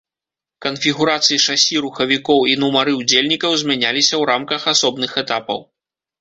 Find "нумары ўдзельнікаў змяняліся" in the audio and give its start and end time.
2.63-4.11